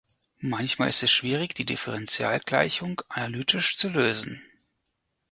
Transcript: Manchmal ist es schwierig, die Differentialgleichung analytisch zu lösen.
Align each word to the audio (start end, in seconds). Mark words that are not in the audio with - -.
Manchmal 0.39 0.89
ist 0.89 1.03
es 1.03 1.11
schwierig, 1.11 1.53
die 1.53 1.63
Differentialgleichung 1.63 3.03
analytisch 3.09 3.77
zu 3.77 3.87
lösen. 3.87 4.41